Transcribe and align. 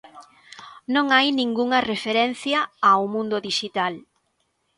Non 0.93 1.05
hai 1.15 1.27
ningunha 1.31 1.79
referencia 1.93 2.59
ao 2.89 3.03
mundo 3.13 3.37
dixital. 3.47 3.93